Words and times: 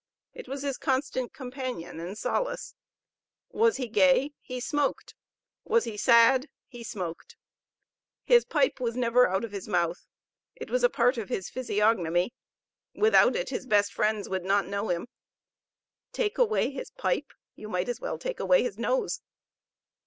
It 0.33 0.47
was 0.47 0.63
his 0.63 0.79
constant 0.79 1.31
companion 1.31 1.99
and 1.99 2.17
solace 2.17 2.73
was 3.51 3.77
he 3.77 3.87
gay, 3.87 4.33
he 4.41 4.59
smoked: 4.59 5.13
was 5.63 5.83
he 5.83 5.95
sad, 5.95 6.47
he 6.67 6.83
smoked; 6.83 7.37
his 8.23 8.43
pipe 8.43 8.79
was 8.79 8.95
never 8.95 9.27
out 9.29 9.43
of 9.45 9.51
his 9.51 9.67
mouth; 9.67 10.07
it 10.55 10.71
was 10.71 10.83
a 10.83 10.89
part 10.89 11.19
of 11.19 11.29
his 11.29 11.51
physiognomy; 11.51 12.33
without 12.95 13.35
it, 13.35 13.49
his 13.49 13.67
best 13.67 13.93
friends 13.93 14.27
would 14.27 14.43
not 14.43 14.65
know 14.65 14.89
him. 14.89 15.07
Take 16.11 16.39
away 16.39 16.71
his 16.71 16.89
pipe? 16.89 17.31
You 17.55 17.69
might 17.69 17.87
as 17.87 17.99
well 17.99 18.17
take 18.17 18.39
away 18.39 18.63
his 18.63 18.79
nose! 18.79 19.21